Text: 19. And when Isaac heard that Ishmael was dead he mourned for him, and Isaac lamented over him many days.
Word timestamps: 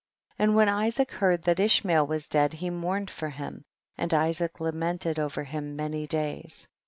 19. 0.39 0.49
And 0.49 0.55
when 0.57 0.67
Isaac 0.67 1.11
heard 1.11 1.43
that 1.43 1.59
Ishmael 1.59 2.07
was 2.07 2.27
dead 2.27 2.53
he 2.53 2.71
mourned 2.71 3.11
for 3.11 3.29
him, 3.29 3.63
and 3.99 4.11
Isaac 4.15 4.59
lamented 4.59 5.19
over 5.19 5.43
him 5.43 5.75
many 5.75 6.07
days. 6.07 6.67